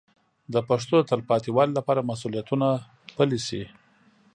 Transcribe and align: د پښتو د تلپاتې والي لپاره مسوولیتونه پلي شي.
د 0.53 0.55
پښتو 0.69 0.95
د 1.01 1.07
تلپاتې 1.11 1.49
والي 1.53 1.73
لپاره 1.77 2.05
مسوولیتونه 2.09 2.67
پلي 3.15 3.39
شي. 3.47 3.63